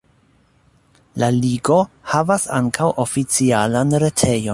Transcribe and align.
La 1.23 1.27
ligo 1.35 1.77
havas 2.13 2.47
ankaŭ 2.61 2.89
oficialan 3.05 3.97
retejon. 4.05 4.49